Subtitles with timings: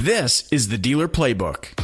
[0.00, 1.78] This is the Dealer Playbook.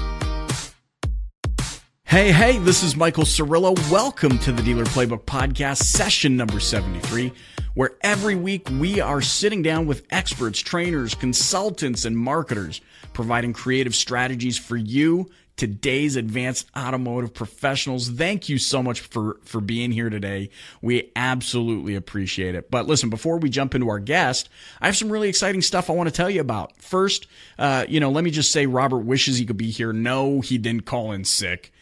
[2.04, 3.76] Hey, hey, this is Michael Cirillo.
[3.90, 7.30] Welcome to the Dealer Playbook Podcast, session number 73,
[7.74, 12.80] where every week we are sitting down with experts, trainers, consultants, and marketers,
[13.12, 18.08] providing creative strategies for you today's advanced automotive professionals.
[18.08, 20.50] Thank you so much for, for being here today.
[20.82, 22.70] We absolutely appreciate it.
[22.70, 24.48] But listen, before we jump into our guest,
[24.80, 26.76] I have some really exciting stuff I want to tell you about.
[26.80, 27.26] First,
[27.58, 29.92] uh, you know, let me just say Robert wishes he could be here.
[29.92, 31.72] No, he didn't call in sick,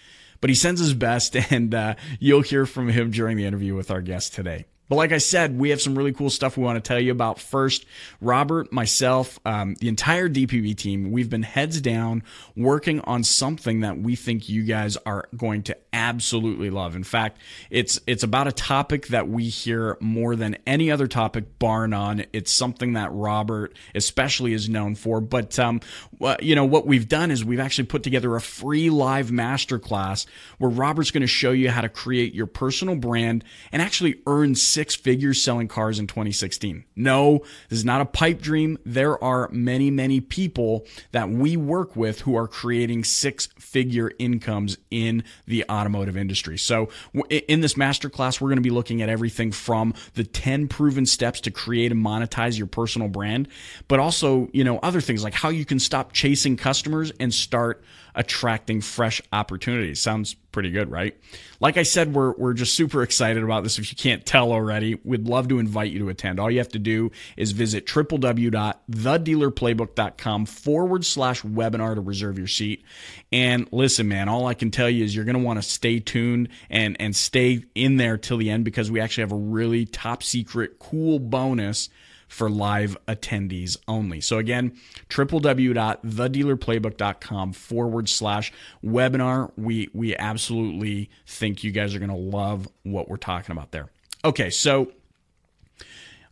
[0.41, 3.91] but he sends his best and uh, you'll hear from him during the interview with
[3.91, 4.66] our guest today.
[4.88, 7.12] But like I said, we have some really cool stuff we want to tell you
[7.12, 7.40] about.
[7.40, 7.86] First,
[8.20, 12.22] Robert, myself, um, the entire DPB team, we've been heads down
[12.54, 16.96] working on something that we think you guys are going to absolutely love.
[16.96, 17.38] In fact,
[17.70, 22.26] it's it's about a topic that we hear more than any other topic, bar none.
[22.32, 25.20] It's something that Robert especially is known for.
[25.20, 25.80] But um,
[26.40, 30.26] you know what we've done is we've actually put together a free live masterclass
[30.58, 34.54] where Robert's going to show you how to create your personal brand and actually earn
[34.75, 36.84] six figures selling cars in 2016.
[36.97, 38.77] No, this is not a pipe dream.
[38.84, 44.77] There are many, many people that we work with who are creating six figure incomes
[44.91, 46.58] in the automotive industry.
[46.58, 46.89] So
[47.31, 51.41] in this masterclass, we're going to be looking at everything from the 10 proven steps
[51.42, 53.48] to create and monetize your personal brand,
[53.86, 57.84] but also, you know, other things like how you can stop chasing customers and start
[58.14, 60.00] attracting fresh opportunities.
[60.00, 61.18] Sounds pretty good, right?
[61.58, 63.76] Like I said, we're, we're just super excited about this.
[63.78, 66.38] If you can't tell already, we'd love to invite you to attend.
[66.38, 72.84] All you have to do is visit www.thedealerplaybook.com forward slash webinar to reserve your seat.
[73.32, 75.98] And listen, man, all I can tell you is you're going to want to stay
[75.98, 79.86] tuned and, and stay in there till the end because we actually have a really
[79.86, 81.88] top secret, cool bonus
[82.28, 84.20] for live attendees only.
[84.20, 84.77] So again,
[85.08, 88.53] www.thedealerplaybook.com forward slash
[88.84, 89.53] webinar.
[89.56, 93.91] We we absolutely think you guys are gonna love what we're talking about there.
[94.25, 94.93] Okay, so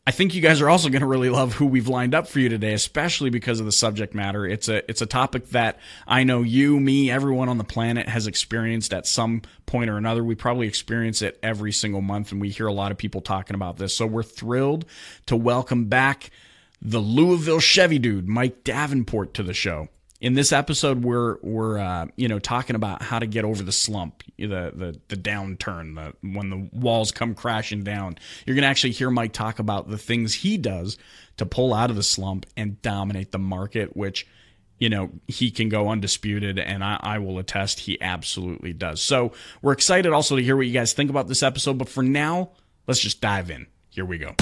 [0.04, 2.40] I think you guys are also going to really love who we've lined up for
[2.40, 4.44] you today, especially because of the subject matter.
[4.44, 8.26] It's a it's a topic that I know you, me, everyone on the planet has
[8.26, 10.24] experienced at some point or another.
[10.24, 13.54] We probably experience it every single month, and we hear a lot of people talking
[13.54, 13.94] about this.
[13.94, 14.86] So we're thrilled
[15.26, 16.30] to welcome back
[16.80, 19.88] the Louisville Chevy dude, Mike Davenport, to the show
[20.22, 23.72] in this episode we're we're uh, you know talking about how to get over the
[23.72, 28.16] slump the the, the downturn the when the walls come crashing down.
[28.46, 30.96] You're going to actually hear mike talk about the things he does
[31.36, 34.26] to pull out of the slump and dominate the market which
[34.78, 39.02] you know he can go undisputed and I, I will attest he absolutely does.
[39.02, 42.02] So we're excited also to hear what you guys think about this episode but for
[42.02, 42.52] now
[42.86, 43.66] let's just dive in.
[43.90, 44.34] Here we go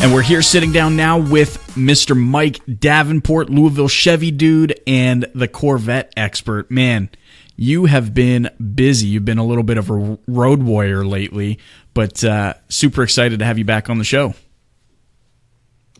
[0.00, 2.16] And we're here sitting down now with Mr.
[2.16, 6.70] Mike Davenport, Louisville Chevy dude, and the Corvette expert.
[6.70, 7.10] Man,
[7.56, 9.08] you have been busy.
[9.08, 11.58] You've been a little bit of a road warrior lately,
[11.94, 14.34] but uh, super excited to have you back on the show.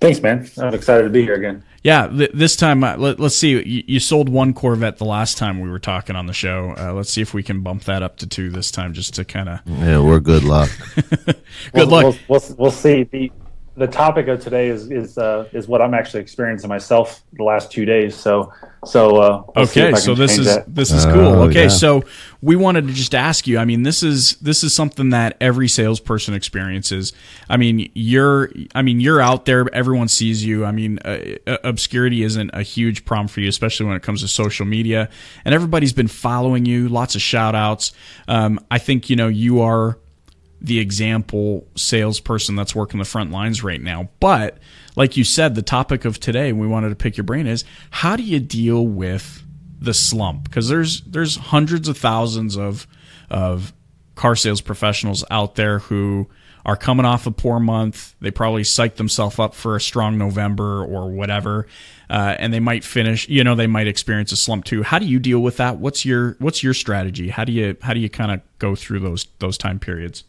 [0.00, 0.48] Thanks, man.
[0.58, 1.64] I'm excited to be here again.
[1.82, 3.50] Yeah, th- this time, uh, let, us see.
[3.50, 6.74] You, you, sold one Corvette the last time we were talking on the show.
[6.78, 9.24] Uh, let's see if we can bump that up to two this time, just to
[9.24, 9.60] kind of.
[9.66, 10.70] Yeah, we're good luck.
[10.94, 11.36] good
[11.74, 12.04] we'll, luck.
[12.04, 13.02] We'll, we'll, we'll see.
[13.02, 13.32] The,
[13.78, 17.70] the topic of today is is uh, is what I'm actually experiencing myself the last
[17.70, 18.14] two days.
[18.14, 18.52] So
[18.84, 20.74] so uh, okay, so this is that.
[20.74, 21.20] this is cool.
[21.20, 21.68] Oh, okay, yeah.
[21.68, 22.04] so
[22.42, 23.58] we wanted to just ask you.
[23.58, 27.12] I mean, this is this is something that every salesperson experiences.
[27.48, 29.72] I mean, you're I mean you're out there.
[29.72, 30.64] Everyone sees you.
[30.64, 34.22] I mean, uh, uh obscurity isn't a huge problem for you, especially when it comes
[34.22, 35.08] to social media.
[35.44, 36.88] And everybody's been following you.
[36.88, 37.92] Lots of shout outs.
[38.26, 39.98] Um, I think you know you are
[40.60, 44.08] the example salesperson that's working the front lines right now.
[44.20, 44.58] But
[44.96, 48.16] like you said, the topic of today, we wanted to pick your brain is how
[48.16, 49.44] do you deal with
[49.80, 50.44] the slump?
[50.44, 52.86] Because there's there's hundreds of thousands of
[53.30, 53.72] of
[54.14, 56.28] car sales professionals out there who
[56.66, 58.14] are coming off a poor month.
[58.20, 61.66] They probably psyched themselves up for a strong November or whatever,
[62.10, 63.28] uh, and they might finish.
[63.28, 64.82] You know, they might experience a slump too.
[64.82, 65.78] How do you deal with that?
[65.78, 67.28] What's your What's your strategy?
[67.28, 70.24] How do you How do you kind of go through those those time periods?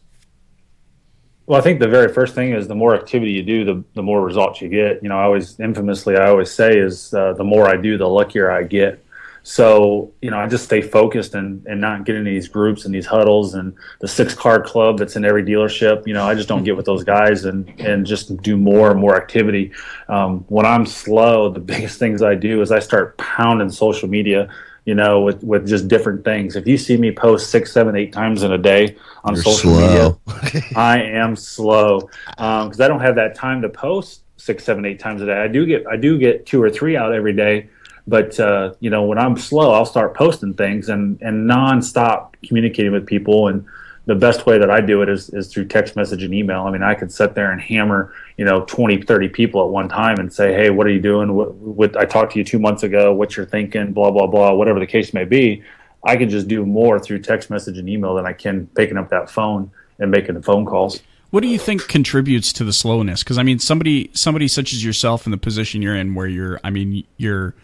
[1.50, 4.04] Well, I think the very first thing is the more activity you do, the, the
[4.04, 5.02] more results you get.
[5.02, 8.06] You know, I always infamously, I always say is uh, the more I do, the
[8.06, 9.04] luckier I get.
[9.42, 12.94] So, you know, I just stay focused and, and not get into these groups and
[12.94, 16.06] these huddles and the six car club that's in every dealership.
[16.06, 19.00] You know, I just don't get with those guys and, and just do more and
[19.00, 19.72] more activity.
[20.08, 24.48] Um, when I'm slow, the biggest things I do is I start pounding social media
[24.84, 26.56] you know, with, with just different things.
[26.56, 29.74] If you see me post six, seven, eight times in a day on You're social
[29.74, 29.86] slow.
[29.86, 34.98] media, I am slow because I don't have that time to post six, seven, eight
[34.98, 35.40] times a day.
[35.40, 37.68] I do get I do get two or three out every day,
[38.06, 42.92] but uh, you know when I'm slow, I'll start posting things and and nonstop communicating
[42.92, 43.64] with people and
[44.10, 46.62] the best way that I do it is, is through text message and email.
[46.62, 49.88] I mean, I could sit there and hammer, you know, 20, 30 people at one
[49.88, 51.34] time and say, Hey, what are you doing?
[51.34, 54.52] What, what I talked to you two months ago, what you're thinking, blah, blah, blah,
[54.52, 55.62] whatever the case may be.
[56.04, 59.10] I can just do more through text message and email than I can picking up
[59.10, 59.70] that phone
[60.00, 61.00] and making the phone calls.
[61.30, 63.22] What do you think contributes to the slowness?
[63.22, 66.58] Because I mean, somebody somebody such as yourself in the position you're in, where you're,
[66.64, 67.54] I mean, your,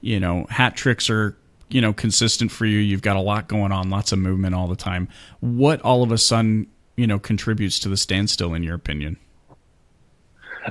[0.00, 1.36] you know, hat tricks are
[1.74, 2.78] you know consistent for you.
[2.78, 5.08] You've got a lot going on, lots of movement all the time.
[5.40, 9.18] What all of a sudden you know contributes to the standstill, in your opinion?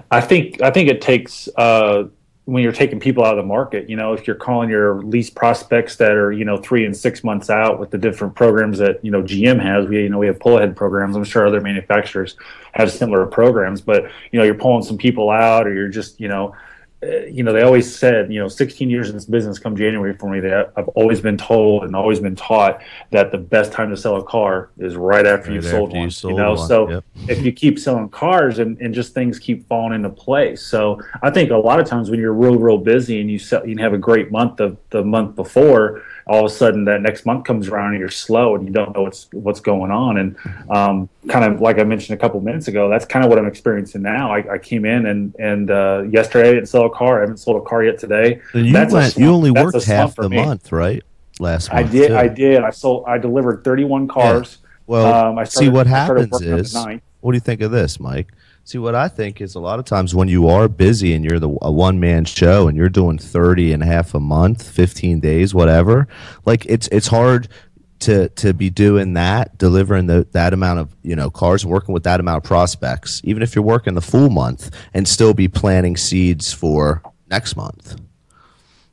[0.09, 2.05] I think I think it takes uh,
[2.45, 3.89] when you're taking people out of the market.
[3.89, 7.21] You know, if you're calling your lease prospects that are you know three and six
[7.21, 9.85] months out with the different programs that you know GM has.
[9.85, 11.17] We you know we have pull ahead programs.
[11.17, 12.37] I'm sure other manufacturers
[12.71, 16.29] have similar programs, but you know you're pulling some people out, or you're just you
[16.29, 16.55] know
[17.03, 20.13] Uh, you know, they always said, you know, 16 years in this business come January
[20.13, 23.89] for me, that I've always been told and always been taught that the best time
[23.89, 26.01] to sell a car is right after right you've sold one.
[26.01, 26.67] You, sold you know, one.
[26.67, 27.03] so yep.
[27.27, 30.65] if you keep selling cars and, and just things keep falling into place.
[30.65, 33.67] So I think a lot of times when you're real, real busy and you sell,
[33.67, 37.25] you have a great month of the month before, all of a sudden that next
[37.25, 40.17] month comes around and you're slow and you don't know what's what's going on.
[40.17, 40.37] And
[40.69, 43.47] um, kind of like I mentioned a couple minutes ago that's kind of what I'm
[43.47, 44.33] experiencing now.
[44.33, 47.17] I, I came in and and uh, yesterday I didn't sell a car.
[47.17, 48.41] I haven't sold a car yet today.
[48.53, 51.03] You went you only worked half the month right?
[51.39, 52.17] Last month I did too.
[52.17, 52.63] I did.
[52.63, 54.59] I sold I delivered 31 cars.
[54.61, 54.69] Yeah.
[54.87, 58.31] well um, I started, see what happens is what do you think of this Mike
[58.65, 61.39] See, what I think is a lot of times when you are busy and you're
[61.39, 65.19] the a one man show and you're doing 30 and a half a month, 15
[65.19, 66.07] days, whatever,
[66.45, 67.49] like it's it's hard
[67.99, 72.03] to to be doing that, delivering the, that amount of you know cars, working with
[72.03, 75.97] that amount of prospects, even if you're working the full month, and still be planting
[75.97, 77.99] seeds for next month.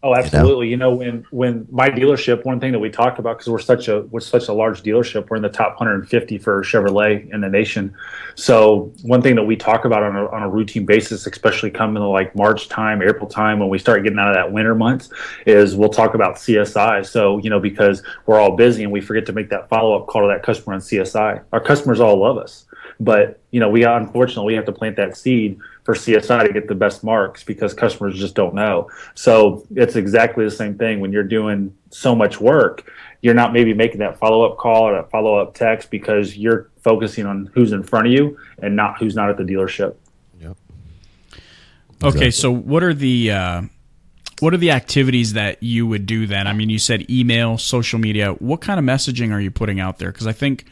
[0.02, 0.68] Oh, absolutely.
[0.68, 3.52] You know, you know, when when my dealership, one thing that we talk about because
[3.52, 7.30] we're such a we're such a large dealership, we're in the top 150 for Chevrolet
[7.34, 7.94] in the nation.
[8.34, 11.96] So one thing that we talk about on a, on a routine basis, especially coming
[11.96, 15.10] to like March time, April time, when we start getting out of that winter months,
[15.44, 17.04] is we'll talk about CSI.
[17.04, 20.06] So you know, because we're all busy and we forget to make that follow up
[20.06, 21.42] call to that customer on CSI.
[21.52, 22.64] Our customers all love us,
[23.00, 26.68] but you know, we unfortunately we have to plant that seed for CSI to get
[26.68, 28.90] the best marks because customers just don't know.
[29.14, 32.90] So it's exactly the same thing when you're doing so much work.
[33.22, 36.70] You're not maybe making that follow up call or that follow up text because you're
[36.82, 39.94] focusing on who's in front of you and not who's not at the dealership.
[40.40, 40.56] Yep.
[42.02, 43.62] Okay, so what are the uh,
[44.40, 46.46] what are the activities that you would do then?
[46.46, 48.32] I mean, you said email, social media.
[48.32, 50.10] What kind of messaging are you putting out there?
[50.10, 50.66] Because I think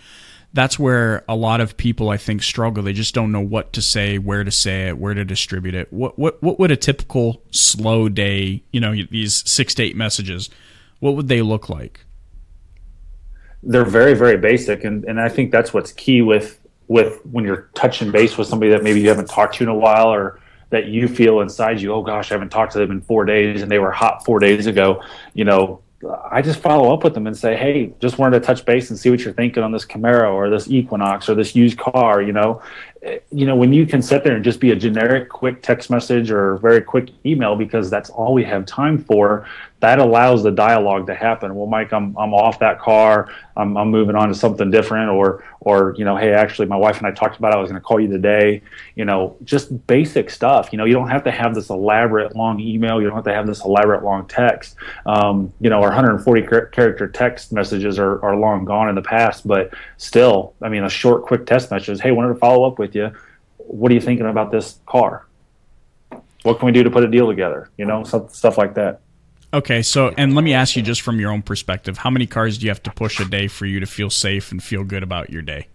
[0.52, 2.82] that's where a lot of people I think struggle.
[2.82, 5.92] They just don't know what to say, where to say it, where to distribute it.
[5.92, 10.48] What what what would a typical slow day, you know, these six to eight messages,
[11.00, 12.04] what would they look like?
[13.62, 16.58] They're very very basic, and and I think that's what's key with
[16.88, 19.74] with when you're touching base with somebody that maybe you haven't talked to in a
[19.74, 20.40] while or
[20.70, 23.62] that you feel inside you, oh gosh, I haven't talked to them in four days
[23.62, 25.02] and they were hot four days ago.
[25.34, 25.82] You know,
[26.30, 28.98] I just follow up with them and say, "Hey, just wanted to touch base and
[28.98, 32.32] see what you're thinking on this Camaro or this Equinox or this used car." You
[32.32, 32.62] know,
[33.30, 36.30] you know when you can sit there and just be a generic, quick text message
[36.30, 39.46] or very quick email because that's all we have time for
[39.80, 41.54] that allows the dialogue to happen.
[41.54, 43.28] Well, Mike, I'm I'm off that car.
[43.56, 46.98] I'm I'm moving on to something different, or or you know, hey, actually, my wife
[46.98, 47.52] and I talked about.
[47.52, 47.56] It.
[47.56, 48.60] I was going to call you today.
[48.96, 50.70] You know, just basic stuff.
[50.72, 53.00] You know, you don't have to have this elaborate long email.
[53.00, 54.74] You don't have to have this elaborate long text.
[55.06, 59.46] Um, you know, our 140 character text messages are are long gone in the past,
[59.46, 62.00] but still, I mean, a short, quick text message.
[62.00, 63.12] Hey, wanted to follow up with you.
[63.56, 65.26] What are you thinking about this car?
[66.42, 67.70] What can we do to put a deal together?
[67.76, 69.00] You know, stuff, stuff like that.
[69.52, 72.58] Okay, so and let me ask you just from your own perspective, how many cars
[72.58, 75.02] do you have to push a day for you to feel safe and feel good
[75.02, 75.68] about your day?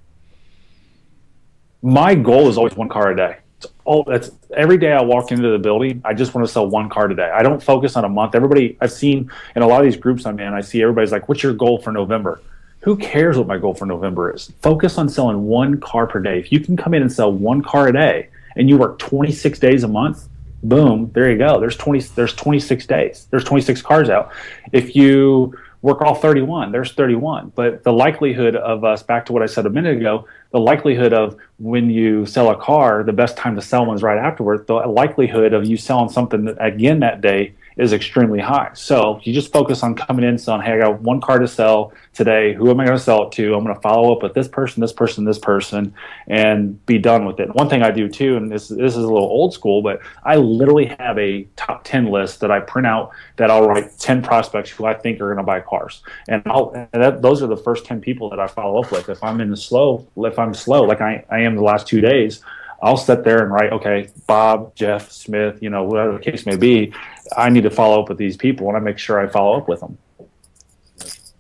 [1.82, 3.38] My goal is always one car a day.
[3.58, 6.68] It's all that's every day I walk into the building, I just want to sell
[6.68, 7.32] one car today.
[7.34, 8.36] I don't focus on a month.
[8.36, 11.28] Everybody I've seen in a lot of these groups I'm in, I see everybody's like,
[11.28, 12.42] "What's your goal for November?"
[12.84, 14.52] Who cares what my goal for November is?
[14.62, 16.40] Focus on selling one car per day.
[16.40, 19.58] If you can come in and sell one car a day and you work 26
[19.58, 20.28] days a month,
[20.64, 21.62] boom, there you go.
[21.62, 23.28] There's 20 there's 26 days.
[23.32, 24.34] There's 26 cars out.
[24.74, 27.54] If you work all 31, there's 31.
[27.56, 31.14] But the likelihood of us back to what I said a minute ago, the likelihood
[31.14, 34.68] of when you sell a car, the best time to sell one is right afterward.
[34.68, 38.72] The likelihood of you selling something again that day is extremely high.
[38.74, 41.94] So you just focus on coming in saying, hey, I got one car to sell
[42.14, 42.54] today.
[42.54, 43.56] Who am I going to sell it to?
[43.56, 45.94] I'm going to follow up with this person, this person, this person,
[46.28, 47.54] and be done with it.
[47.56, 50.36] One thing I do too, and this this is a little old school, but I
[50.36, 54.70] literally have a top ten list that I print out that I'll write ten prospects
[54.70, 57.86] who I think are going to buy cars, and and that, those are the first
[57.86, 59.10] ten people that I follow up with.
[59.10, 62.02] If I'm in the slow, if I'm slow, like I, I am the last two
[62.02, 62.44] days.
[62.84, 66.58] I'll sit there and write, okay, Bob, Jeff, Smith, you know, whatever the case may
[66.58, 66.94] be.
[67.38, 69.70] I need to follow up with these people, and I make sure I follow up
[69.70, 69.98] with them.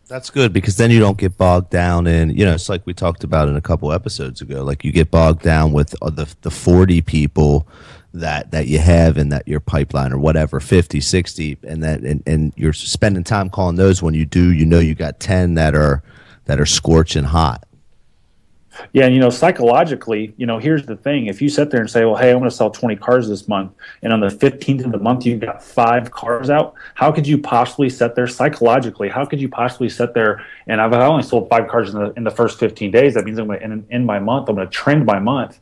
[0.07, 2.93] That's good because then you don't get bogged down in, you know, it's like we
[2.93, 4.63] talked about in a couple episodes ago.
[4.63, 7.67] Like you get bogged down with uh, the the 40 people
[8.13, 12.21] that that you have in that your pipeline or whatever 50 60 and that and,
[12.27, 15.73] and you're spending time calling those when you do you know you got 10 that
[15.73, 16.03] are
[16.45, 17.65] that are scorching hot
[18.93, 21.89] yeah, and you know, psychologically, you know, here's the thing: if you sit there and
[21.89, 24.85] say, "Well, hey, I'm going to sell 20 cars this month," and on the 15th
[24.85, 29.09] of the month you've got five cars out, how could you possibly sit there psychologically?
[29.09, 32.23] How could you possibly sit there and I've only sold five cars in the in
[32.23, 33.13] the first 15 days?
[33.13, 34.49] That means I'm to end my month.
[34.49, 35.59] I'm going to trend my month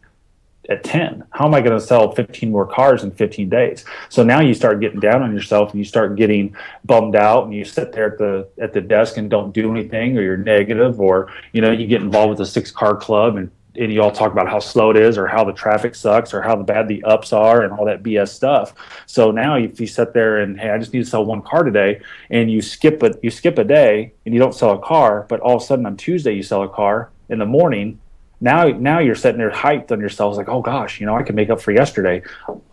[0.70, 4.24] at 10 how am i going to sell 15 more cars in 15 days so
[4.24, 7.66] now you start getting down on yourself and you start getting bummed out and you
[7.66, 11.32] sit there at the at the desk and don't do anything or you're negative or
[11.52, 14.32] you know you get involved with a six car club and and you all talk
[14.32, 17.32] about how slow it is or how the traffic sucks or how bad the ups
[17.32, 18.74] are and all that BS stuff.
[19.06, 21.64] So now if you sit there and hey, I just need to sell one car
[21.64, 25.26] today and you skip it you skip a day and you don't sell a car,
[25.30, 28.00] but all of a sudden on Tuesday you sell a car in the morning
[28.42, 31.36] now now you're sitting there hyped on yourselves like oh gosh you know i can
[31.36, 32.22] make up for yesterday.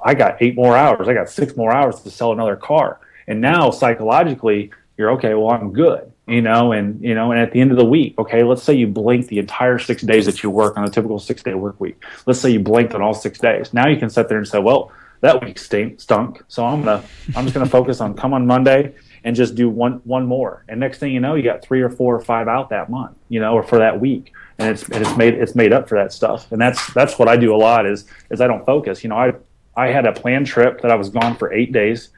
[0.02, 1.08] I got eight more hours.
[1.08, 3.00] I got six more hours to sell another car.
[3.26, 7.52] And now psychologically you're okay well i'm good you know and you know and at
[7.52, 10.42] the end of the week okay let's say you blink the entire six days that
[10.42, 12.02] you work on a typical six day work week.
[12.26, 13.72] Let's say you blinked on all six days.
[13.72, 16.42] Now you can sit there and say well that week stink, stunk.
[16.48, 17.02] So i'm gonna
[17.37, 18.94] i'm just gonna focus on come on monday
[19.25, 20.64] and just do one one more.
[20.68, 23.16] And next thing you know you got three or four or five out that month
[23.28, 26.12] you know or for that week and it's it's made it's made up for that
[26.12, 26.50] stuff.
[26.53, 29.03] And that's that's what I do a lot is is I don't focus.
[29.03, 29.33] You know, I
[29.77, 32.11] I had a planned trip that I was gone for eight days,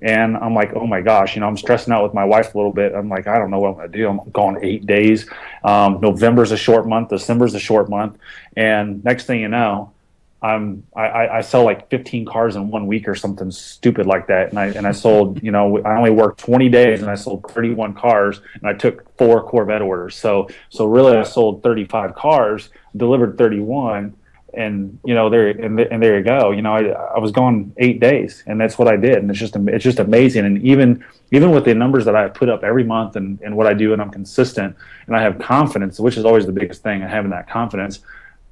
[0.00, 2.58] and I'm like, oh my gosh, you know, I'm stressing out with my wife a
[2.58, 2.94] little bit.
[2.94, 4.08] I'm like, I don't know what I'm gonna do.
[4.08, 5.28] I'm gone eight days.
[5.64, 7.08] Um, November's a short month.
[7.08, 8.16] December's a short month,
[8.56, 9.92] and next thing you know,
[10.40, 14.50] I'm I, I sell like 15 cars in one week or something stupid like that,
[14.50, 17.50] and I and I sold you know I only worked 20 days and I sold
[17.50, 20.14] 31 cars and I took four Corvette orders.
[20.14, 24.14] So so really I sold 35 cars, delivered 31,
[24.54, 26.52] and you know there and, and there you go.
[26.52, 29.40] You know I I was gone eight days and that's what I did, and it's
[29.40, 30.44] just it's just amazing.
[30.44, 33.66] And even even with the numbers that I put up every month and and what
[33.66, 34.76] I do, and I'm consistent
[35.08, 37.98] and I have confidence, which is always the biggest thing, and having that confidence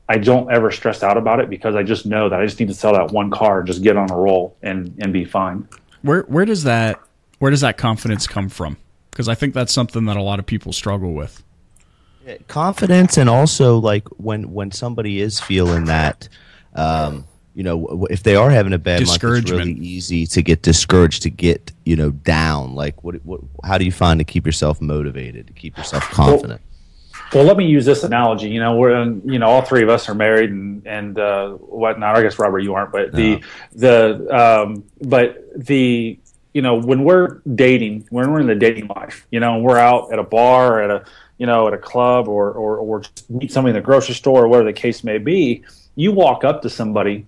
[0.08, 2.68] I don't ever stress out about it because I just know that I just need
[2.68, 5.68] to sell that one car, just get on a roll, and and be fine.
[6.02, 7.00] Where where does that
[7.38, 8.76] where does that confidence come from?
[9.10, 11.42] Because I think that's something that a lot of people struggle with.
[12.48, 16.28] Confidence, and also like when when somebody is feeling that.
[16.74, 20.60] Um, you know, if they are having a bad month, it's really easy to get
[20.60, 22.74] discouraged, to get you know down.
[22.74, 23.40] Like, what, what?
[23.64, 26.60] How do you find to keep yourself motivated, to keep yourself confident?
[26.60, 26.75] Well,
[27.32, 28.48] well, let me use this analogy.
[28.48, 32.16] You know, we're you know all three of us are married and and uh, whatnot.
[32.16, 33.16] I guess Robert, you aren't, but no.
[33.16, 33.42] the
[33.74, 36.18] the um, but the
[36.52, 40.12] you know when we're dating, when we're in the dating life, you know, we're out
[40.12, 41.04] at a bar, at a
[41.38, 44.48] you know, at a club, or or or meet somebody in the grocery store, or
[44.48, 45.64] whatever the case may be.
[45.96, 47.26] You walk up to somebody,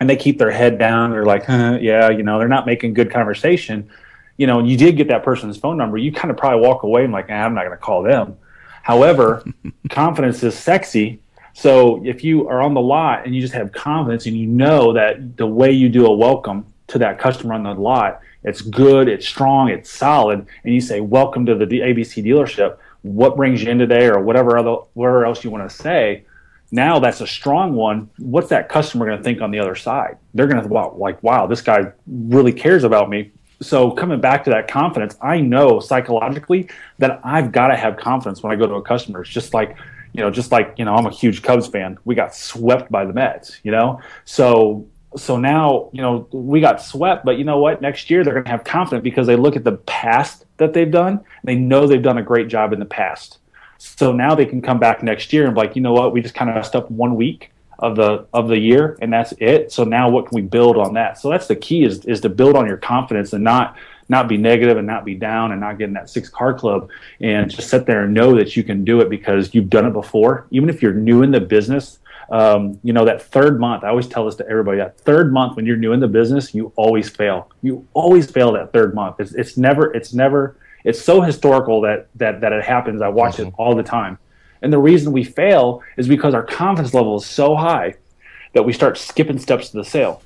[0.00, 1.12] and they keep their head down.
[1.12, 3.88] They're like, huh, yeah, you know, they're not making good conversation.
[4.36, 5.96] You know, and you did get that person's phone number.
[5.96, 8.36] You kind of probably walk away and like, I'm not going to call them
[8.82, 9.44] However,
[9.90, 11.20] confidence is sexy.
[11.54, 14.92] So if you are on the lot and you just have confidence and you know
[14.92, 19.08] that the way you do a welcome to that customer on the lot, it's good,
[19.08, 23.70] it's strong, it's solid, and you say, "Welcome to the ABC dealership." What brings you
[23.70, 26.24] in today, or whatever other whatever else you want to say.
[26.70, 28.10] Now that's a strong one.
[28.18, 30.18] What's that customer going to think on the other side?
[30.34, 34.44] They're going to wow, like, "Wow, this guy really cares about me." So coming back
[34.44, 38.66] to that confidence, I know psychologically that I've got to have confidence when I go
[38.66, 39.22] to a customer.
[39.22, 39.76] It's just like,
[40.12, 41.98] you know, just like, you know, I'm a huge Cubs fan.
[42.04, 44.00] We got swept by the Mets, you know?
[44.24, 44.86] So
[45.16, 47.80] so now, you know, we got swept, but you know what?
[47.80, 50.90] Next year they're going to have confidence because they look at the past that they've
[50.90, 51.24] done.
[51.44, 53.38] they know they've done a great job in the past.
[53.78, 56.12] So now they can come back next year and be like, you know what?
[56.12, 59.32] We just kind of messed up one week of the of the year and that's
[59.38, 62.20] it so now what can we build on that so that's the key is is
[62.20, 63.76] to build on your confidence and not
[64.08, 66.88] not be negative and not be down and not get in that six car club
[67.20, 69.92] and just sit there and know that you can do it because you've done it
[69.92, 71.98] before even if you're new in the business
[72.30, 75.56] Um, you know, that third month, I always tell this to everybody that third month
[75.56, 77.48] when you're new in the business, you always fail.
[77.62, 79.16] You always fail that third month.
[79.18, 80.54] It's, it's never, it's never,
[80.84, 83.00] it's so historical that, that, that it happens.
[83.00, 83.48] I watch mm-hmm.
[83.48, 84.18] it all the time.
[84.62, 87.94] And the reason we fail is because our confidence level is so high
[88.52, 90.22] that we start skipping steps to the sale.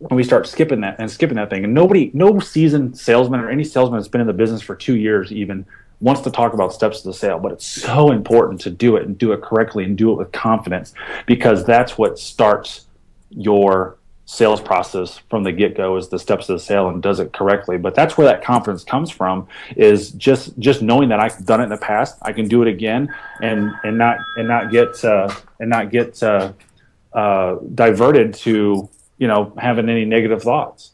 [0.00, 1.64] And we start skipping that and skipping that thing.
[1.64, 4.96] And nobody, no seasoned salesman or any salesman that's been in the business for two
[4.96, 5.64] years even
[6.00, 9.06] wants to talk about steps to the sale, but it's so important to do it
[9.06, 10.92] and do it correctly and do it with confidence
[11.26, 12.86] because that's what starts
[13.30, 17.32] your sales process from the get-go is the steps of the sale and does it
[17.32, 17.76] correctly.
[17.76, 21.64] But that's where that confidence comes from is just just knowing that i've done it
[21.64, 25.32] in the past i can do it again and and not and not get uh,
[25.58, 26.52] and not get uh,
[27.12, 28.88] uh, diverted to
[29.18, 30.92] you know having any negative thoughts.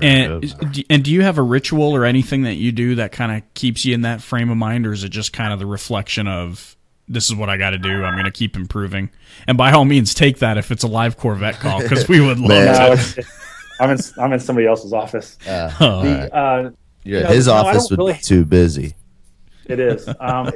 [0.00, 0.54] And
[0.88, 3.84] and do you have a ritual or anything that you do that kind of keeps
[3.84, 6.76] you in that frame of mind, or is it just kind of the reflection of
[7.12, 8.04] this is what I got to do.
[8.04, 9.10] I'm going to keep improving.
[9.46, 12.38] And by all means, take that if it's a live Corvette call because we would
[12.40, 13.26] love no, it.
[13.80, 15.38] I'm in I'm in somebody else's office.
[15.46, 16.32] Uh, the, right.
[16.32, 16.70] uh,
[17.04, 18.94] yeah, you know, his no, office would really, be too busy.
[19.66, 20.08] It is.
[20.20, 20.50] Um,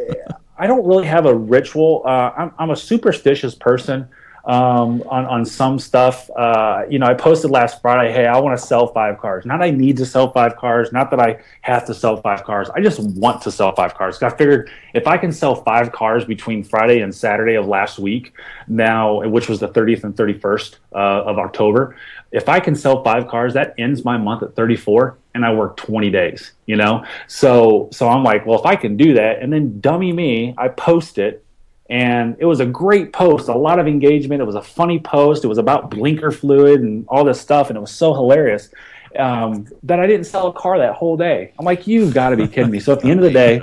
[0.59, 2.03] I don't really have a ritual.
[2.05, 4.09] Uh, I'm, I'm a superstitious person
[4.47, 6.31] um, on, on some stuff.
[6.37, 9.45] Uh, you know, I posted last Friday, hey, I want to sell five cars.
[9.45, 12.71] Not I need to sell five cars, not that I have to sell five cars.
[12.71, 14.23] I just want to sell five cars.
[14.23, 18.35] I figured if I can sell five cars between Friday and Saturday of last week,
[18.69, 21.97] now, which was the 30th and 31st uh, of October,
[22.31, 25.77] if I can sell five cars, that ends my month at 34 and I work
[25.77, 27.05] 20 days, you know?
[27.27, 30.69] So, so I'm like, well, if I can do that and then dummy me, I
[30.69, 31.46] post it
[31.89, 34.41] and it was a great post, a lot of engagement.
[34.41, 35.45] It was a funny post.
[35.45, 38.71] It was about blinker fluid and all this stuff, and it was so hilarious
[39.19, 41.53] um, that I didn't sell a car that whole day.
[41.59, 42.81] I'm like, you've got to be kidding me.
[42.81, 43.61] So at the end of the day,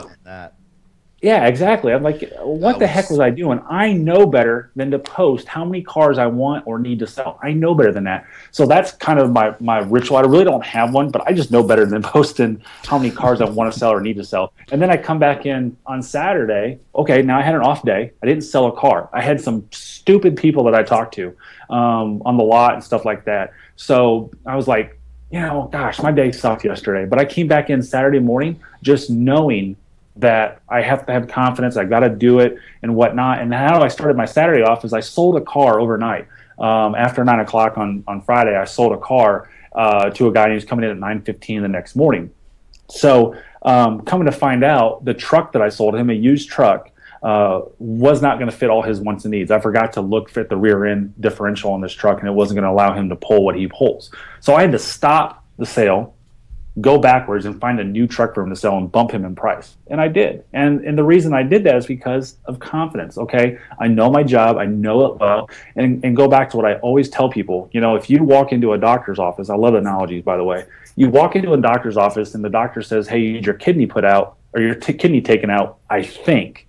[1.24, 1.94] yeah, exactly.
[1.94, 3.62] I'm like, what the heck was I doing?
[3.70, 7.39] I know better than to post how many cars I want or need to sell.
[7.42, 8.27] I know better than that.
[8.51, 10.18] So that's kind of my my ritual.
[10.18, 13.39] I really don't have one, but I just know better than posting how many cars
[13.39, 14.51] I want to sell or need to sell.
[14.74, 16.80] And then I come back in on Saturday.
[16.94, 18.12] Okay, now I had an off day.
[18.22, 19.10] I didn't sell a car.
[19.13, 21.34] I had some stupid people that I talked to
[21.70, 23.53] um, on the lot and stuff like that.
[23.77, 25.00] So I was like,
[25.31, 27.05] you know, gosh, my day sucked yesterday.
[27.05, 29.77] But I came back in Saturday morning just knowing
[30.18, 31.76] that I have to have confidence.
[31.76, 33.40] I got to do it and whatnot.
[33.42, 36.28] And how I started my Saturday off is I sold a car overnight.
[36.60, 40.50] Um, after nine o'clock on, on Friday, I sold a car uh, to a guy
[40.50, 42.30] who's coming in at nine fifteen the next morning.
[42.90, 46.92] So um, coming to find out, the truck that I sold him, a used truck,
[47.24, 49.50] uh, was not going to fit all his wants and needs.
[49.50, 52.60] I forgot to look fit the rear end differential on this truck, and it wasn't
[52.60, 54.12] going to allow him to pull what he pulls.
[54.42, 56.14] So I had to stop the sale
[56.81, 59.36] go backwards and find a new truck for him to sell and bump him in
[59.36, 59.77] price.
[59.88, 60.44] And I did.
[60.53, 63.18] And and the reason I did that is because of confidence.
[63.18, 63.59] Okay.
[63.79, 65.50] I know my job, I know it well.
[65.75, 68.51] And and go back to what I always tell people, you know, if you walk
[68.51, 70.66] into a doctor's office, I love analogies by the way.
[70.96, 73.86] You walk into a doctor's office and the doctor says, Hey, you need your kidney
[73.86, 76.68] put out or your t- kidney taken out, I think.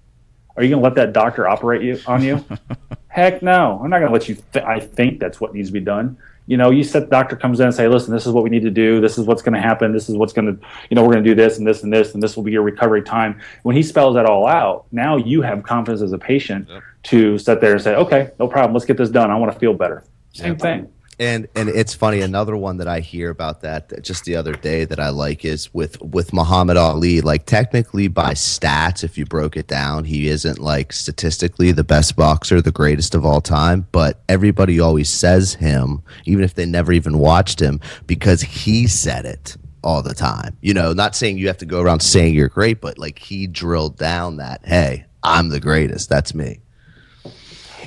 [0.56, 2.44] Are you going to let that doctor operate you on you?
[3.08, 3.80] Heck no.
[3.82, 6.16] I'm not going to let you th- I think that's what needs to be done
[6.46, 8.50] you know, you said the doctor comes in and say, listen, this is what we
[8.50, 9.00] need to do.
[9.00, 9.92] This is what's going to happen.
[9.92, 11.92] This is what's going to, you know, we're going to do this and this and
[11.92, 13.40] this, and this will be your recovery time.
[13.62, 16.82] When he spells that all out, now you have confidence as a patient yep.
[17.04, 18.74] to sit there and say, okay, no problem.
[18.74, 19.30] Let's get this done.
[19.30, 20.04] I want to feel better.
[20.32, 20.60] Same yep.
[20.60, 24.52] thing and and it's funny another one that i hear about that just the other
[24.52, 29.24] day that i like is with with muhammad ali like technically by stats if you
[29.24, 33.86] broke it down he isn't like statistically the best boxer the greatest of all time
[33.92, 39.24] but everybody always says him even if they never even watched him because he said
[39.24, 40.56] it all the time.
[40.62, 43.46] You know not saying you have to go around saying you're great but like he
[43.46, 46.08] drilled down that hey i'm the greatest.
[46.08, 46.60] That's me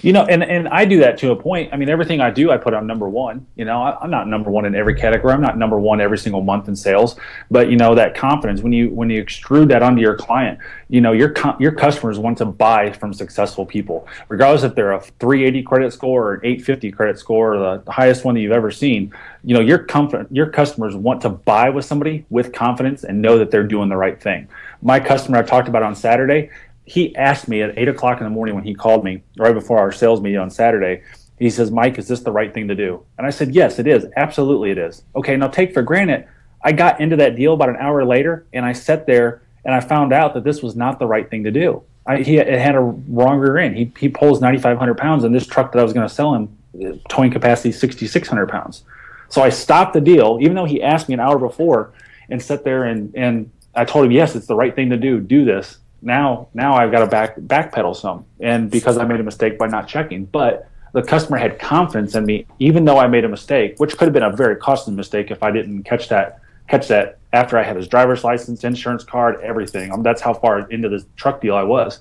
[0.01, 1.73] you know, and, and I do that to a point.
[1.73, 3.45] I mean, everything I do, I put on number one.
[3.55, 5.33] You know, I, am not number one in every category.
[5.33, 7.15] I'm not number one every single month in sales.
[7.51, 11.01] But you know, that confidence when you when you extrude that onto your client, you
[11.01, 15.63] know, your your customers want to buy from successful people, regardless if they're a 380
[15.63, 19.13] credit score or an 850 credit score or the highest one that you've ever seen.
[19.43, 23.37] You know, your comfort, your customers want to buy with somebody with confidence and know
[23.37, 24.47] that they're doing the right thing.
[24.81, 26.49] My customer I talked about on Saturday,
[26.87, 29.77] he asked me at eight o'clock in the morning when he called me right before
[29.77, 31.03] our sales meeting on Saturday.
[31.37, 33.03] He says, Mike, is this the right thing to do?
[33.17, 34.05] And I said, Yes, it is.
[34.15, 35.03] Absolutely, it is.
[35.13, 36.25] Okay, now take for granted,
[36.63, 39.81] I got into that deal about an hour later and I sat there and I
[39.81, 41.83] found out that this was not the right thing to do.
[42.05, 43.75] I, he it had a wrong rear end.
[43.75, 46.57] He, he pulls 9,500 pounds, and this truck that I was going to sell him,
[46.81, 48.85] uh, towing capacity 6,600 pounds.
[49.27, 51.91] So I stopped the deal, even though he asked me an hour before,
[52.29, 55.19] and sat there and, and I told him, yes, it's the right thing to do.
[55.19, 59.23] Do this now now I've got to back backpedal some, and because I made a
[59.23, 63.25] mistake by not checking, but the customer had confidence in me, even though I made
[63.25, 66.39] a mistake, which could have been a very costly mistake if I didn't catch that
[66.67, 69.91] catch that after I had his driver's license, insurance card, everything.
[69.91, 71.99] Um, that's how far into the truck deal I was.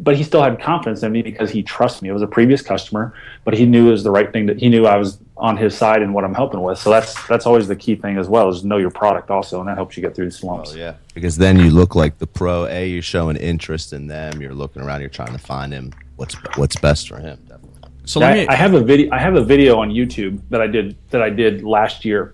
[0.00, 2.08] But he still had confidence in me because he trusted me.
[2.08, 3.14] It was a previous customer,
[3.44, 5.76] but he knew it was the right thing that he knew I was on his
[5.76, 6.78] side and what I'm helping with.
[6.78, 9.68] So that's that's always the key thing as well is know your product also, and
[9.68, 10.72] that helps you get through the slumps.
[10.72, 12.66] Oh, yeah, because then you look like the pro.
[12.66, 14.40] A, you're showing interest in them.
[14.40, 15.00] You're looking around.
[15.00, 15.92] You're trying to find him.
[16.16, 17.38] What's what's best for him.
[17.48, 17.70] Definitely.
[18.06, 19.12] So me, I, I have a video.
[19.12, 22.33] I have a video on YouTube that I did that I did last year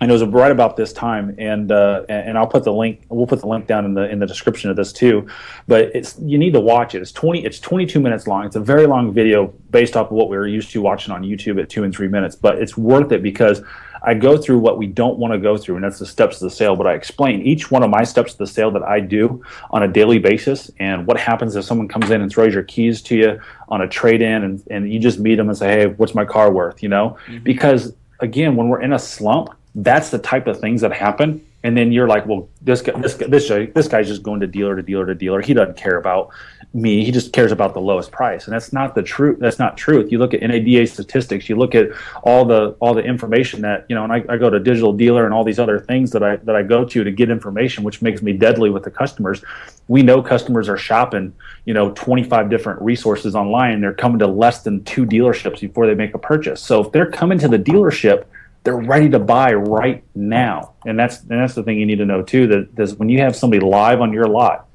[0.00, 3.26] and it was right about this time and uh, and I'll put the link we'll
[3.26, 5.26] put the link down in the in the description of this too.
[5.66, 7.02] But it's you need to watch it.
[7.02, 8.44] It's 20 it's 22 minutes long.
[8.44, 11.22] It's a very long video based off of what we were used to watching on
[11.22, 13.62] YouTube at 2 and 3 minutes but it's worth it because
[14.02, 16.48] I go through what we don't want to go through and that's the steps of
[16.48, 16.74] the sale.
[16.76, 19.82] But I explain each one of my steps of the sale that I do on
[19.82, 23.16] a daily basis and what happens if someone comes in and throws your keys to
[23.16, 26.14] you on a trade in and, and you just meet them and say hey what's
[26.14, 26.82] my car worth?
[26.82, 27.18] You know?
[27.26, 27.44] Mm-hmm.
[27.44, 31.44] because again when we're in a slump that's the type of things that happen.
[31.62, 34.40] And then you're like, well, this guy, this guy, this guy, this guy's just going
[34.40, 35.42] to dealer to dealer to dealer.
[35.42, 36.30] He doesn't care about
[36.72, 37.04] me.
[37.04, 39.38] He just cares about the lowest price, and that's not the truth.
[39.40, 40.10] That's not truth.
[40.10, 41.50] You look at NADA statistics.
[41.50, 41.90] You look at
[42.22, 44.04] all the all the information that you know.
[44.04, 46.56] And I, I go to digital dealer and all these other things that I that
[46.56, 49.44] I go to to get information, which makes me deadly with the customers.
[49.88, 51.34] We know customers are shopping,
[51.66, 55.94] you know, 25 different resources online, they're coming to less than two dealerships before they
[55.94, 56.62] make a purchase.
[56.62, 58.24] So if they're coming to the dealership
[58.62, 60.74] they're ready to buy right now.
[60.84, 62.46] And that's and that's the thing you need to know too.
[62.46, 64.66] That that when you have somebody live on your lot,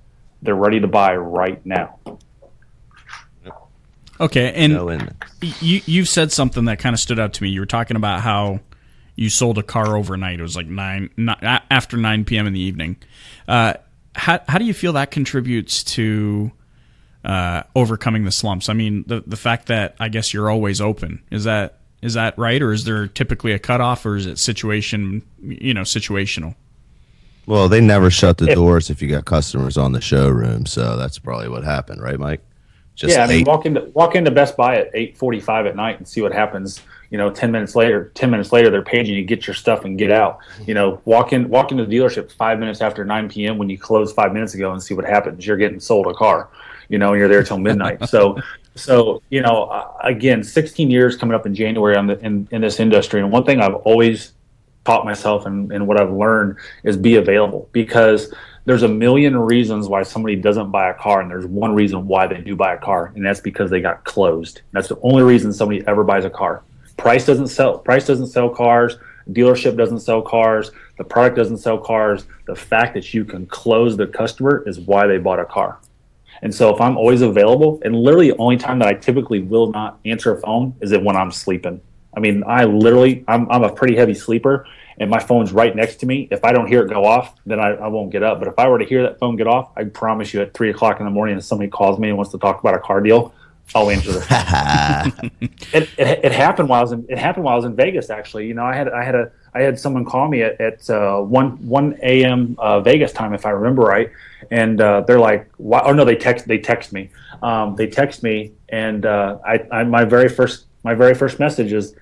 [0.41, 2.00] they're ready to buy right now.
[4.19, 7.50] Okay, and you you've said something that kind of stood out to me.
[7.50, 8.62] You were talking about how
[9.15, 10.39] you sold a car overnight.
[10.39, 11.10] It was like nine,
[11.69, 12.48] after nine p.m.
[12.48, 12.98] in the evening.
[13.48, 13.74] Uh,
[14.15, 16.52] how how do you feel that contributes to
[17.26, 18.69] uh, overcoming the slumps?
[18.69, 22.38] I mean, the the fact that I guess you're always open is that is that
[22.38, 26.55] right, or is there typically a cutoff, or is it situation, you know, situational?
[27.47, 31.19] Well, they never shut the doors if you got customers on the showroom, so that's
[31.19, 32.41] probably what happened, right, Mike?
[32.95, 35.75] Just yeah, I mean, walk into walk into Best Buy at eight forty five at
[35.75, 36.81] night and see what happens.
[37.10, 39.97] You know, ten minutes later, ten minutes later, they're paging you, get your stuff and
[39.97, 40.39] get out.
[40.65, 43.58] You know, walk in walk into the dealership five minutes after nine p.m.
[43.58, 45.45] when you closed five minutes ago and see what happens.
[45.45, 46.49] You're getting sold a car.
[46.88, 48.08] You know, you're there till midnight.
[48.08, 48.41] so
[48.75, 52.79] so you know uh, again 16 years coming up in january the, in, in this
[52.79, 54.33] industry and one thing i've always
[54.83, 58.33] taught myself and, and what i've learned is be available because
[58.65, 62.25] there's a million reasons why somebody doesn't buy a car and there's one reason why
[62.25, 64.61] they do buy a car and that's because they got closed.
[64.71, 66.63] That's the only reason somebody ever buys a car.
[66.97, 68.97] Price doesn't sell price doesn't sell cars
[69.29, 72.25] dealership doesn't sell cars the product doesn't sell cars.
[72.47, 75.79] The fact that you can close the customer is why they bought a car
[76.41, 79.71] and so if I'm always available, and literally the only time that I typically will
[79.71, 81.82] not answer a phone is when I'm sleeping.
[82.15, 84.65] I mean, I literally, I'm, I'm a pretty heavy sleeper,
[84.98, 86.28] and my phone's right next to me.
[86.32, 88.39] If I don't hear it go off, then I, I won't get up.
[88.39, 90.69] But if I were to hear that phone get off, I promise you at three
[90.69, 93.02] o'clock in the morning, if somebody calls me and wants to talk about a car
[93.02, 93.34] deal,
[93.74, 95.32] I'll answer the phone.
[95.74, 98.10] it, it, it, happened while I was in, it happened while I was in Vegas.
[98.10, 100.89] Actually, you know, I had I had a I had someone call me at, at
[100.89, 102.58] uh, one one a.m.
[102.60, 104.12] Uh, Vegas time, if I remember right,
[104.52, 107.10] and uh, they're like, "Why?" Oh no, they text they text me.
[107.41, 111.72] Um, they text me, and uh, I, I my very first my very first message
[111.72, 111.96] is,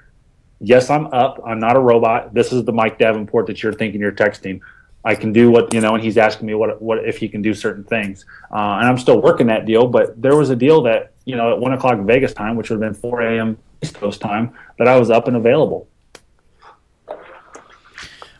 [0.62, 1.40] "Yes, I'm up.
[1.46, 2.34] I'm not a robot.
[2.34, 4.60] This is the Mike Davenport that you're thinking you're texting.
[5.06, 7.44] I can do what you know." And he's asking me what what if he can
[7.44, 9.88] do certain things, uh, and I'm still working that deal.
[9.88, 12.82] But there was a deal that you know at one o'clock Vegas time, which would
[12.82, 13.60] have been 4 a.m.
[13.84, 15.88] East Coast time, that I was up and available.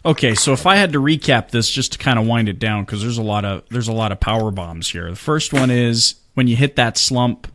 [0.06, 2.84] Okay, so if I had to recap this just to kind of wind it down
[2.84, 5.10] because there's a lot of there's a lot of power bombs here.
[5.10, 7.48] The first one is when you hit that slump.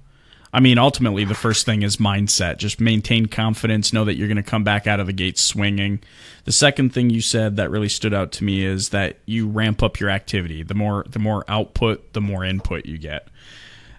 [0.51, 2.57] I mean, ultimately, the first thing is mindset.
[2.57, 3.93] Just maintain confidence.
[3.93, 6.01] Know that you're going to come back out of the gate swinging.
[6.45, 9.83] The second thing you said that really stood out to me is that you ramp
[9.83, 10.63] up your activity.
[10.63, 13.29] The more the more output, the more input you get.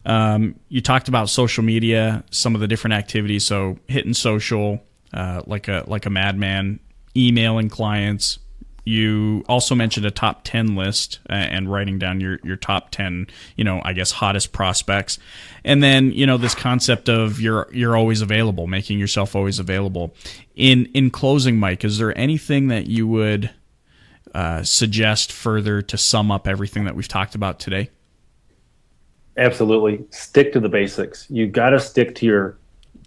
[0.08, 3.46] Um, you talked about social media, some of the different activities.
[3.46, 4.82] So hitting social
[5.14, 6.80] uh, like a like a madman,
[7.16, 8.40] emailing clients.
[8.86, 13.28] You also mentioned a top 10 list uh, and writing down your, your top 10,
[13.56, 15.20] you know, I guess hottest prospects.
[15.64, 20.16] And then, you know, this concept of you're you're always available, making yourself always available.
[20.56, 23.52] In in closing, Mike, is there anything that you would
[24.34, 27.90] uh, suggest further to sum up everything that we've talked about today?
[29.38, 30.04] Absolutely.
[30.10, 31.26] Stick to the basics.
[31.30, 32.58] You got to stick to your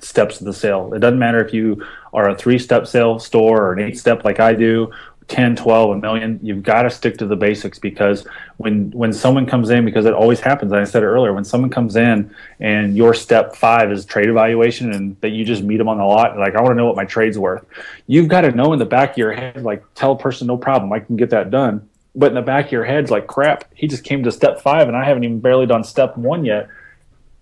[0.04, 0.92] steps of the sale.
[0.94, 4.24] It doesn't matter if you are a three step sale store or an eight step
[4.24, 4.92] like I do,
[5.28, 9.46] 10 12 a million you've got to stick to the basics because when when someone
[9.46, 12.96] comes in because it always happens i said it earlier when someone comes in and
[12.96, 16.36] your step five is trade evaluation and that you just meet them on the lot
[16.38, 17.64] like i want to know what my trade's worth.
[18.06, 20.56] You've got to know in the back of your head like tell a person no
[20.56, 21.88] problem i can get that done.
[22.14, 24.88] But in the back of your head's like crap he just came to step five
[24.88, 26.68] and i haven't even barely done step one yet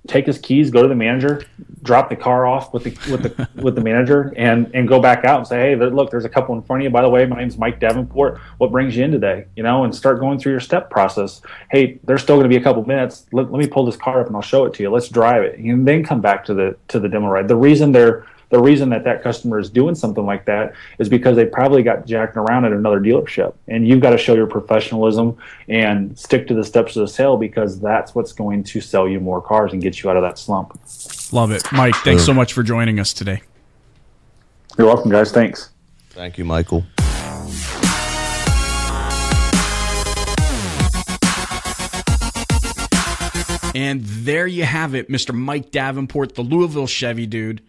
[0.07, 1.43] take his keys, go to the manager,
[1.83, 5.25] drop the car off with the with the with the manager, and and go back
[5.25, 6.91] out and say, hey, look, there's a couple in front of you.
[6.91, 8.39] By the way, my name's Mike Davenport.
[8.59, 9.47] What brings you in today?
[9.57, 11.43] You know, and start going through your step process.
[11.71, 13.27] Hey, there's still going to be a couple minutes.
[13.33, 14.91] Let, let me pull this car up and I'll show it to you.
[14.91, 17.49] Let's drive it, and then come back to the to the demo ride.
[17.49, 21.37] The reason they're the reason that that customer is doing something like that is because
[21.37, 23.55] they probably got jacked around at another dealership.
[23.69, 27.37] And you've got to show your professionalism and stick to the steps of the sale
[27.37, 30.37] because that's what's going to sell you more cars and get you out of that
[30.39, 30.79] slump.
[31.33, 31.63] Love it.
[31.73, 32.37] Mike thanks so mm.
[32.37, 33.41] much for joining us today.
[34.77, 35.31] You're welcome guys.
[35.31, 35.71] Thanks.
[36.11, 36.85] Thank you michael.
[43.73, 45.33] And there you have it, Mr.
[45.33, 47.63] Mike Davenport, the Louisville Chevy dude.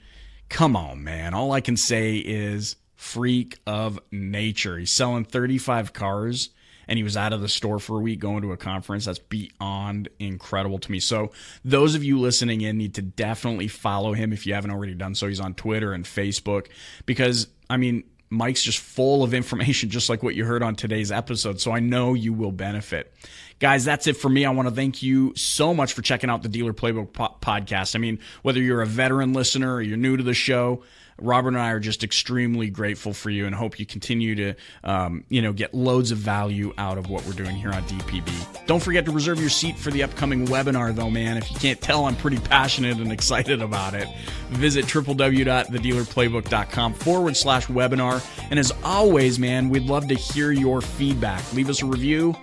[0.52, 1.34] Come on, man.
[1.34, 4.78] All I can say is freak of nature.
[4.78, 6.50] He's selling 35 cars
[6.90, 9.06] and he was out of the store for a week going to a conference.
[9.06, 11.00] That's beyond incredible to me.
[11.00, 11.32] So,
[11.64, 15.16] those of you listening in need to definitely follow him if you haven't already done
[15.16, 15.28] so.
[15.28, 16.68] He's on Twitter and Facebook
[17.06, 21.12] because, I mean, Mike's just full of information, just like what you heard on today's
[21.12, 21.62] episode.
[21.62, 23.13] So, I know you will benefit.
[23.60, 24.44] Guys, that's it for me.
[24.44, 27.96] I want to thank you so much for checking out the Dealer Playbook po- podcast.
[27.96, 30.82] I mean, whether you're a veteran listener or you're new to the show,
[31.22, 34.54] Robert and I are just extremely grateful for you and hope you continue to,
[34.84, 38.66] um, you know, get loads of value out of what we're doing here on DPB.
[38.66, 41.38] Don't forget to reserve your seat for the upcoming webinar, though, man.
[41.38, 44.08] If you can't tell, I'm pretty passionate and excited about it.
[44.50, 48.26] Visit www.thedealerplaybook.com forward slash webinar.
[48.50, 51.54] And as always, man, we'd love to hear your feedback.
[51.54, 52.36] Leave us a review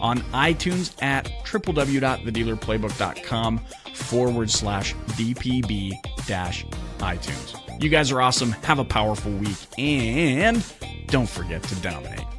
[0.00, 3.58] on iTunes at www.thedealerplaybook.com
[3.94, 5.92] forward slash DPB
[6.26, 6.66] dash
[6.98, 7.65] iTunes.
[7.78, 8.52] You guys are awesome.
[8.62, 10.64] Have a powerful week and
[11.08, 12.35] don't forget to dominate.